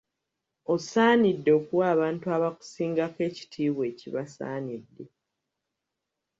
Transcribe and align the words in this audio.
Osaanidde 0.73 1.49
okuwa 1.59 1.83
abantu 1.95 2.25
abakusingako 2.35 3.19
ekitiibwa 3.29 3.83
ekibasaanidde. 3.91 5.05